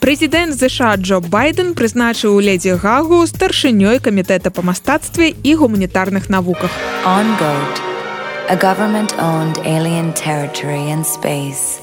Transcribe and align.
Прэзідэнт 0.00 0.56
ЗША 0.56 0.96
Джо 0.96 1.20
байден 1.20 1.74
прызначыў 1.76 2.40
ледзі 2.40 2.80
гагу 2.80 3.20
старшынёй 3.28 4.00
камітэта 4.00 4.48
па 4.48 4.64
мастацтве 4.64 5.36
і 5.44 5.52
гуманітарных 5.60 6.32
навуках 6.32 6.72
a 8.50 8.56
government 8.56 9.12
owned 9.18 9.56
alien 9.64 10.12
territory 10.12 10.88
in 10.90 11.04
space. 11.04 11.78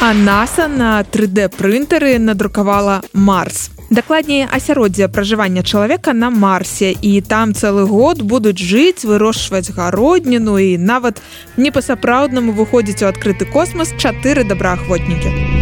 А 0.00 0.12
NASA 0.12 0.68
на 0.68 1.02
3D 1.02 1.48
прынтары 1.48 2.18
надрукавала 2.18 3.02
Марс. 3.12 3.70
Дакладней 3.90 4.44
асяроддзе 4.44 5.08
пражывання 5.08 5.62
чалавека 5.62 6.12
на 6.12 6.30
марсе 6.30 6.92
і 6.92 7.20
там 7.20 7.54
цэлы 7.54 7.84
год 7.88 8.22
будуць 8.22 8.60
жыць, 8.60 9.04
вырошчваць 9.04 9.72
гародніну 9.72 10.58
і 10.58 10.78
нават 10.78 11.20
не 11.56 11.72
па-сапраўднаму 11.72 12.52
выходзіць 12.52 13.02
у 13.02 13.08
адкрыты 13.08 13.44
космас 13.44 13.92
чатыры 13.96 14.44
добраахвотнікі. 14.44 15.61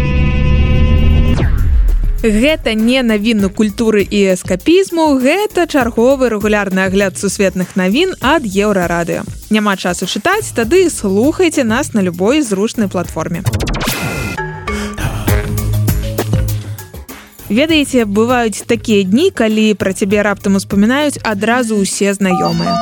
Гэта 2.22 2.74
не 2.74 3.00
навіну 3.02 3.48
культуры 3.48 4.02
і 4.04 4.36
эскапізму, 4.36 5.16
гэта 5.16 5.64
чарговы 5.64 6.28
рэгулярны 6.28 6.84
агляд 6.84 7.16
сусветных 7.16 7.76
навін 7.80 8.12
ад 8.20 8.44
еўрарадыё. 8.44 9.24
Няма 9.48 9.76
часу 9.80 10.04
чытаць, 10.04 10.52
тады 10.52 10.90
слухайце 10.90 11.64
нас 11.64 11.94
на 11.94 12.04
любой 12.04 12.42
зручнай 12.42 12.88
платформе. 12.88 13.42
ведаеце 17.50 18.04
бываюць 18.04 18.62
такія 18.66 19.02
дні 19.02 19.30
калі 19.34 19.74
пра 19.74 19.92
цябе 19.92 20.22
раптам 20.22 20.54
успамінаюць 20.54 21.18
адразу 21.26 21.82
ўсе 21.82 22.14
знаёмыя 22.14 22.78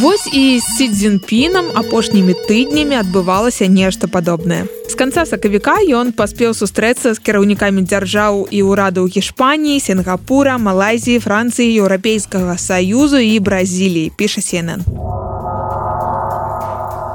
Вось 0.00 0.28
і 0.32 0.60
з 0.60 0.64
сідзінпінам 0.78 1.66
апошнімі 1.74 2.34
тыднямі 2.46 3.00
адбывалася 3.02 3.66
нешта 3.66 4.06
падобнае. 4.06 4.70
З 4.86 4.94
канца 4.94 5.26
сакавіка 5.26 5.82
ён 5.82 6.12
паспеў 6.14 6.54
сустрэцца 6.54 7.14
з 7.14 7.18
кіраўнікамі 7.18 7.82
дзяржаў 7.82 8.46
і 8.50 8.62
ўрадаў 8.62 9.10
Гішпаніі, 9.10 9.82
Сінгапура, 9.82 10.58
Малайзіі, 10.62 11.18
Францыі, 11.18 11.74
еўрапейскага 11.82 12.54
саюзу 12.54 13.18
і 13.18 13.34
Бразіліі, 13.42 14.14
піша 14.14 14.40
Сенэн 14.40 14.86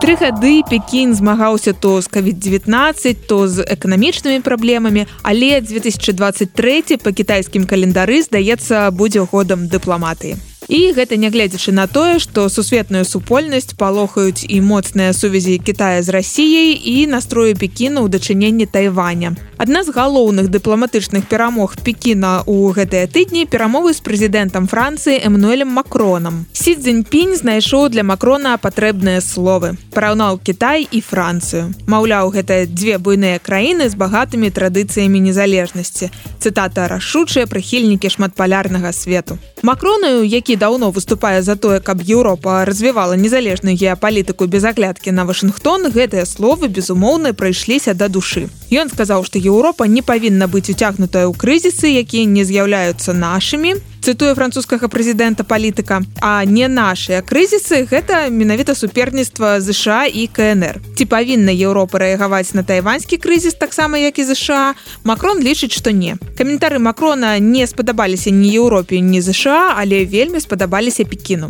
тры 0.03 0.19
гады 0.19 0.67
пекін 0.67 1.15
змагаўся 1.15 1.71
то 1.71 2.01
з 2.03 2.11
covid-19 2.11 3.23
то 3.23 3.47
з 3.47 3.63
эканамічнымі 3.63 4.43
праблемамі 4.43 5.07
але 5.23 5.61
2023 5.63 6.99
по 6.99 7.15
кітайскім 7.15 7.63
календары 7.63 8.19
здаецца 8.27 8.91
будзе 8.91 9.23
годам 9.23 9.71
дыпламатыі 9.71 10.35
І 10.67 10.93
гэта 10.95 11.17
нягледзячы 11.19 11.71
на 11.71 11.87
тое, 11.87 12.19
што 12.19 12.47
сусветную 12.49 13.03
супольнасць 13.05 13.75
палохаюць 13.77 14.45
і 14.47 14.61
моцныя 14.61 15.13
сувязі 15.13 15.57
Китая 15.59 16.01
з 16.01 16.09
рассіяй 16.09 16.79
і 16.79 17.07
настрою 17.07 17.55
пекіна 17.55 18.01
ў 18.01 18.07
дачыненні 18.07 18.65
тайваня. 18.65 19.35
Адна 19.57 19.83
з 19.83 19.91
галоўных 19.95 20.47
дыпламатычных 20.49 21.27
перамог 21.27 21.75
пекіна 21.83 22.43
ў 22.47 22.73
гэтыя 22.73 23.07
тыдні 23.07 23.45
перамовы 23.45 23.93
з 23.93 24.01
прэзідэнтам 24.01 24.67
Францыі 24.67 25.21
Эмнуэлем 25.23 25.67
Макронам. 25.67 26.45
Сі 26.53 26.75
Цзіньпінь 26.75 27.35
знайшоў 27.35 27.89
для 27.89 28.03
Макрона 28.03 28.57
патрэбныя 28.57 29.21
словы. 29.21 29.75
Параўнаў 29.93 30.39
Кітай 30.43 30.87
і 30.89 30.99
Францыю. 31.03 31.75
Маўляў, 31.87 32.31
гэта 32.31 32.65
дзве 32.65 32.97
буйныя 32.97 33.39
краіны 33.39 33.89
з 33.89 33.95
багатымі 33.95 34.49
традыцыямі 34.49 35.19
незалежнасці. 35.19 36.09
Цытата 36.39 36.87
рашучыя 36.87 37.47
прыхільнікі 37.47 38.09
шматпалярнага 38.09 38.91
свету. 38.91 39.37
Макронаю, 39.65 40.25
які 40.27 40.55
даўно 40.55 40.91
выступае 40.91 41.41
за 41.41 41.55
тое 41.55 41.79
каб 41.79 42.01
Еўропа 42.03 42.65
развівала 42.65 43.15
незалежную 43.15 43.77
геапалітыку 43.79 44.45
без 44.45 44.65
аглядкі 44.67 45.15
на 45.15 45.23
Вашынгтон 45.23 45.87
гэтыя 45.87 46.25
словы 46.27 46.67
безумоўна 46.67 47.31
прыйшліся 47.31 47.93
да 47.95 48.11
душы. 48.11 48.51
Ён 48.67 48.91
сказаў 48.91 49.23
што 49.23 49.39
Еўропа 49.39 49.87
не 49.87 50.03
павінна 50.03 50.51
быць 50.51 50.67
уцягнутая 50.67 51.31
ў 51.31 51.33
крызісы 51.39 51.95
якія 51.95 52.27
не 52.27 52.43
з'яўляюцца 52.43 53.15
нашымі 53.15 53.79
цытуе 54.03 54.35
французскага 54.35 54.91
прэзідэнта 54.91 55.47
палітыка. 55.47 56.03
А 56.19 56.43
не 56.43 56.67
нашыя 56.67 57.23
крызісы 57.23 57.87
гэта 57.87 58.27
менавіта 58.27 58.75
суперніцтва 58.75 59.63
ЗША 59.63 60.11
і 60.11 60.27
кнр 60.27 60.83
ці 60.99 61.07
павінна 61.07 61.55
Еўропа 61.55 62.03
рэагаваць 62.03 62.51
на 62.51 62.67
тайваньскі 62.67 63.15
крызіс 63.17 63.55
таксама 63.55 63.97
як 63.97 64.19
і 64.19 64.27
ЗША? 64.27 64.75
Макрон 65.07 65.39
лічыць 65.39 65.71
што 65.71 65.95
не. 65.95 66.19
Каментары 66.35 66.83
макрона 66.83 67.39
не 67.39 67.63
спадабаліся 67.63 68.29
ні 68.29 68.51
Еўропе 68.51 68.99
ні 68.99 69.23
ЗША 69.23 69.79
але 69.79 70.03
вельмі 70.05 70.43
спадабаліся 70.43 71.07
пекіну. 71.07 71.47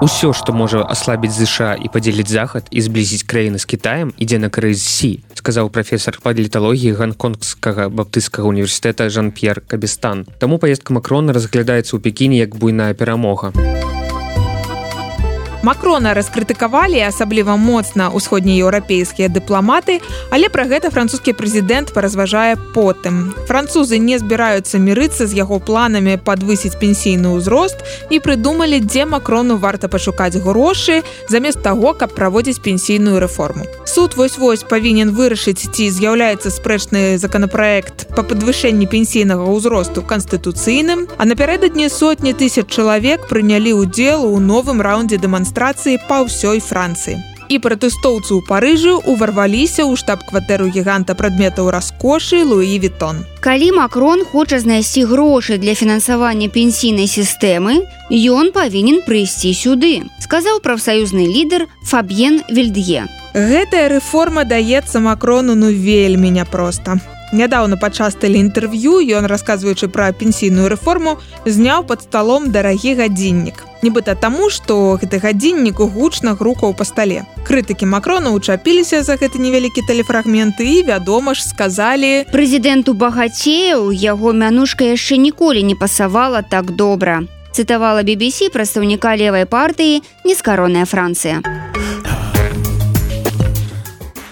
Усё, 0.00 0.32
што 0.32 0.56
можа 0.56 0.80
аслабіць 0.88 1.36
ЗША 1.36 1.76
і 1.76 1.92
падзеліць 1.92 2.32
захад 2.32 2.64
і 2.72 2.80
зблізіць 2.80 3.28
краіны 3.28 3.60
з 3.60 3.68
Китаем 3.68 4.16
ідзе 4.16 4.40
на 4.40 4.48
крыз 4.48 4.80
сі 4.80 5.20
сказаў 5.50 5.66
прафесор 5.74 6.14
паліталогіі 6.22 6.94
ганконгскага 6.94 7.88
баптыцкага 7.90 8.46
універсітэта 8.46 9.10
Жан-П'ер 9.10 9.58
Кабестан. 9.66 10.22
Таму 10.38 10.62
паездка 10.62 10.94
Макрона 10.94 11.34
разглядаецца 11.34 11.90
ў 11.90 11.98
пекіне 11.98 12.38
як 12.38 12.54
буйная 12.54 12.94
перамога. 12.94 13.50
Макрона 15.62 16.14
раскрытыкавалі 16.16 17.04
асабліва 17.04 17.52
моцна 17.60 18.08
ўсходнееўрапейскія 18.16 19.28
дыпламаты, 19.28 20.00
але 20.32 20.48
пра 20.48 20.64
гэта 20.64 20.88
французскі 20.88 21.36
прэзідэнт 21.36 21.92
паразважае 21.92 22.56
потым. 22.72 23.36
Французы 23.44 24.00
не 24.00 24.16
збіраюцца 24.16 24.80
мірыцца 24.80 25.28
з 25.28 25.36
яго 25.36 25.60
планамі 25.60 26.16
падвысіць 26.16 26.80
пенсійны 26.80 27.36
ўзрост 27.36 27.84
і 28.08 28.24
прыдумалі, 28.24 28.80
дзе 28.80 29.04
макрону 29.04 29.60
варта 29.60 29.92
пашукаць 29.92 30.40
грошы 30.40 31.04
замест 31.28 31.60
таго, 31.60 31.92
каб 31.92 32.16
праводзіць 32.16 32.64
пенсійную 32.64 33.20
рэформу. 33.20 33.68
Суд 33.84 34.16
вось-вось 34.16 34.64
павінен 34.64 35.12
вырашыць, 35.12 35.68
ці 35.68 35.92
з'яўляецца 35.92 36.48
спрэчны 36.48 37.20
законапраект 37.20 38.08
па 38.16 38.24
падвышэнні 38.24 38.88
пенсійнага 38.88 39.44
ўзросту 39.44 40.00
канстытуцыйным, 40.08 41.04
а 41.20 41.28
напярэдадні 41.28 41.92
сотні 41.92 42.32
тысяч 42.32 42.64
чалавек 42.72 43.28
прынялі 43.28 43.76
ўдзел 43.76 44.24
у 44.24 44.40
новым 44.40 44.80
раўндзе 44.80 45.20
дэманстрацыі 45.20 45.49
дэманстрацыі 45.50 45.98
па 46.08 46.22
ўсёй 46.22 46.60
францыі. 46.60 47.18
І 47.50 47.58
пратэстоўцы 47.58 48.38
ў 48.38 48.46
парыжы 48.46 48.94
уварваліся 49.10 49.82
ў 49.82 49.98
штаб-кватэру 49.98 50.70
гіганта 50.70 51.18
прадметаў 51.18 51.74
раскошы 51.74 52.46
луі 52.46 52.78
вітон. 52.78 53.26
Калі 53.42 53.74
макрон 53.74 54.22
хоча 54.22 54.62
знайсці 54.62 55.02
грошы 55.10 55.58
для 55.58 55.74
фінансавання 55.74 56.46
пенсійнай 56.46 57.10
сістэмы 57.10 57.82
ён 58.14 58.54
павінен 58.54 59.02
прыйсці 59.02 59.50
сюды 59.50 60.06
сказаў 60.22 60.62
прафсаюзны 60.62 61.26
лідар 61.26 61.66
фаб'ен 61.82 62.46
вельдье 62.46 63.10
гэтая 63.34 63.90
рэформа 63.98 64.46
даецца 64.46 65.02
макрону 65.02 65.58
ну 65.58 65.74
вельмі 65.74 66.30
няпроста. 66.30 67.02
Нядаўна 67.34 67.78
падчас 67.78 68.14
тэлеінтэрв'ю 68.18 69.02
ён 69.18 69.26
расказваючы 69.26 69.90
пра 69.90 70.10
пенсійную 70.14 70.70
рэформу 70.70 71.18
зняў 71.46 71.82
под 71.86 72.06
сталом 72.06 72.50
дарагі 72.54 72.94
гадзіннік 73.02 73.69
нібыта 73.82 74.14
таму 74.14 74.50
што 74.50 74.98
гэты 75.00 75.20
гадзіннік 75.24 75.80
гучна 75.80 76.34
грукаў 76.34 76.74
па 76.74 76.84
стале. 76.84 77.24
Крытыкі 77.46 77.86
макрона 77.86 78.30
учапіліся 78.36 79.02
за 79.02 79.16
гэты 79.16 79.40
невялікі 79.40 79.82
тэлефрагменты 79.88 80.66
і 80.66 80.86
вядома 80.92 81.34
ж 81.34 81.44
сказалі 81.46 82.26
прэзідэнту 82.32 82.94
багацеў 82.94 83.90
яго 83.92 84.32
мянушка 84.32 84.84
яшчэ 84.84 85.16
ніколі 85.16 85.62
не 85.62 85.74
пасавала 85.74 86.42
так 86.42 86.76
добра 86.76 87.22
цытавала 87.52 88.02
BBC 88.02 88.50
прадстаўніка 88.52 89.16
левай 89.16 89.46
партыі 89.46 90.02
нескаронная 90.24 90.86
Францыя 90.86 91.42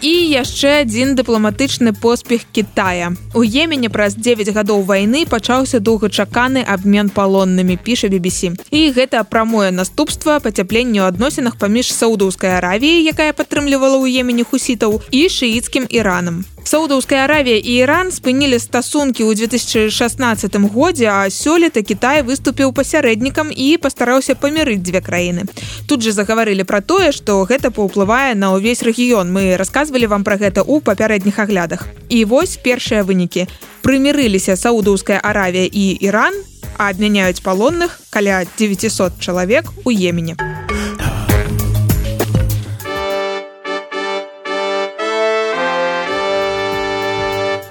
і 0.01 0.13
яшчэ 0.31 0.83
адзін 0.83 1.15
дыпламатычны 1.19 1.93
поспех 1.93 2.43
Китая. 2.53 3.13
У 3.35 3.43
Емене 3.43 3.91
праз 3.91 4.15
9 4.15 4.53
гадоў 4.55 4.83
вайны 4.83 5.27
пачаўся 5.27 5.81
доўгачаканы 5.81 6.63
абмен 6.63 7.11
палоннымі 7.11 7.77
піша 7.77 8.09
BBC. 8.09 8.55
І 8.71 8.93
гэта 8.93 9.25
прамое 9.25 9.71
наступства 9.71 10.39
пацяпленню 10.39 11.03
адносінах 11.05 11.59
паміж 11.59 11.93
саудаўскай 11.95 12.59
аравіяй, 12.59 13.03
якая 13.07 13.33
падтрымлівала 13.33 13.99
ў 13.99 14.23
Емене 14.23 14.45
хусітаў 14.45 15.03
і 15.11 15.27
шыіцкім 15.27 15.91
іранам. 15.91 16.45
Саудаўская 16.69 17.25
аравія 17.25 17.57
і 17.57 17.81
Іран 17.81 18.11
спынілі 18.13 18.59
стасункі 18.61 19.25
ў 19.25 19.33
2016 19.49 20.53
годзе, 20.69 21.09
а 21.09 21.25
сёлета 21.33 21.81
Кітай 21.81 22.21
выступіў 22.21 22.77
пасярэднікам 22.77 23.49
і 23.49 23.81
пастараўся 23.81 24.37
памірыць 24.37 24.85
дзве 24.85 25.01
краіны. 25.01 25.49
Тут 25.89 26.05
жа 26.05 26.13
загаварылі 26.13 26.69
пра 26.69 26.85
тое, 26.85 27.09
што 27.09 27.41
гэта 27.49 27.73
паўплывае 27.73 28.37
на 28.37 28.53
ўвесь 28.53 28.85
рэгіён. 28.85 29.33
Мы 29.33 29.57
расказвалі 29.57 30.13
вам 30.13 30.29
пра 30.29 30.37
гэта 30.37 30.61
ў 30.61 30.85
папярэдніх 30.85 31.41
аглядах. 31.41 31.89
І 32.13 32.29
вось 32.29 32.61
першыя 32.61 33.01
вынікі. 33.01 33.49
Прымірыліся 33.81 34.53
Саудаўская 34.53 35.25
аравія 35.25 35.65
і 35.73 35.97
Іран, 36.05 36.37
а 36.77 36.93
абмяняюць 36.93 37.41
палонных 37.41 37.97
каля 38.13 38.45
900 38.61 39.17
чалавек 39.25 39.73
у 39.89 39.91
Емене. 39.91 40.37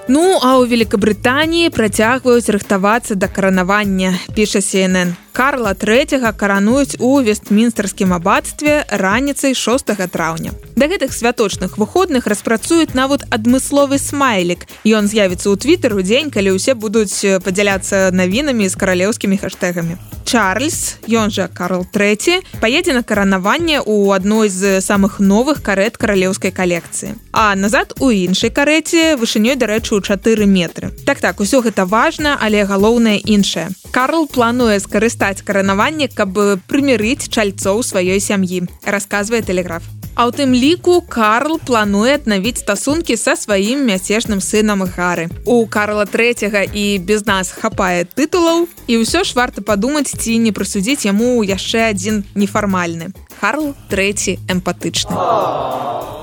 Ну 0.07 0.26
а 0.41 0.61
ў 0.61 0.69
Великабрытаніі 0.69 1.73
працягваюць 1.73 2.49
рыхтавацца 2.53 3.15
да 3.15 3.27
каранавання 3.27 4.13
піша 4.35 4.59
CNN. 4.61 5.17
Карла 5.37 5.73
III 5.73 6.33
карануюць 6.33 6.97
у 6.99 7.21
вестмінстарскім 7.21 8.13
абадстве 8.13 8.85
раніцай 8.89 9.53
6 9.53 9.93
траўня. 10.09 10.51
Да 10.75 10.89
гэтых 10.89 11.13
святочных 11.13 11.77
выходных 11.77 12.25
распрацуюць 12.25 12.97
нават 12.97 13.21
адмысловы 13.29 14.01
смайлік. 14.01 14.65
Ён 14.81 15.05
з'явіцца 15.05 15.53
ў 15.53 15.55
твиттер 15.61 15.93
у 15.93 16.01
дзень, 16.01 16.33
калі 16.33 16.57
ўсе 16.57 16.73
будуць 16.73 17.21
падзяляцца 17.45 18.09
навінамі 18.09 18.65
з 18.65 18.75
каралеўскімі 18.75 19.37
хаштэгамі. 19.37 19.97
Чарльз, 20.27 20.99
ён 21.07 21.31
жа 21.31 21.47
Карл 21.47 21.85
III, 21.87 22.41
паедзе 22.59 22.97
на 22.97 23.05
каранаванне 23.05 23.79
ў 23.79 24.11
адной 24.17 24.49
з 24.49 24.81
самых 24.81 25.21
новых 25.21 25.61
карет 25.63 26.01
каралеўскай 26.01 26.51
калекцыі. 26.51 27.13
А 27.31 27.55
назад 27.55 27.93
у 28.01 28.09
іншай 28.09 28.49
карэце 28.49 29.15
вышынёй, 29.15 29.55
дарэчы, 29.55 29.95
у 29.95 30.01
4 30.01 30.26
метры. 30.35 30.91
Так 31.05 31.21
так, 31.21 31.39
усё 31.39 31.61
гэта 31.61 31.85
важна, 31.85 32.37
але 32.41 32.65
галоўнае 32.65 33.19
іншае. 33.23 33.69
Карл 33.91 34.27
плануе 34.27 34.79
скарыстаць 34.79 35.41
каранаванне, 35.41 36.09
каб 36.11 36.35
прымірыць 36.67 37.29
чальцоў 37.29 37.83
сваёй 37.83 38.19
сям'і, 38.19 38.67
расказвае 38.83 39.41
тэлеграф. 39.41 39.83
Ў 40.17 40.33
тым 40.33 40.49
ліку 40.49 41.05
Карл 41.05 41.59
плануе 41.61 42.17
аднавіць 42.17 42.65
стасункі 42.65 43.13
са 43.13 43.37
сваім 43.37 43.85
мяцежным 43.85 44.41
сынам 44.41 44.81
гары. 44.81 45.29
У 45.45 45.61
Карла 45.69 46.09
трэцяга 46.09 46.65
і 46.65 46.97
без 46.97 47.29
нас 47.29 47.53
хапае 47.53 48.09
тытулаў 48.09 48.65
і 48.89 48.93
ўсё 48.97 49.21
ж 49.21 49.37
варта 49.37 49.61
падумаць, 49.61 50.09
ці 50.09 50.41
не 50.41 50.49
прысудзіць 50.49 51.05
яму 51.05 51.45
яшчэ 51.45 51.93
адзін 51.93 52.25
нефармальны. 52.33 53.13
Карл 53.37 53.77
трэці 53.93 54.41
эмпатычны. 54.49 55.13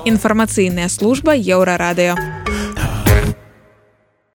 Інфармацыйная 0.03 0.91
служба 0.91 1.31
еўрарадыё. 1.31 2.19